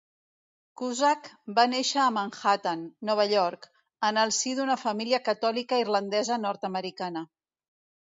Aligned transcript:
Cusack 0.81 1.29
va 1.59 1.65
néixer 1.73 1.99
a 2.05 2.07
Manhattan, 2.15 2.81
Nova 3.11 3.27
York, 3.35 3.69
en 4.11 4.21
el 4.25 4.35
si 4.41 4.57
d'una 4.63 4.81
família 4.89 5.23
catòlica 5.31 5.83
irlandesa 5.87 6.45
nord-americana. 6.51 7.29